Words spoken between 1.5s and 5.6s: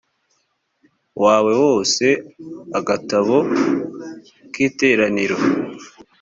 wose agatabo k iteraniro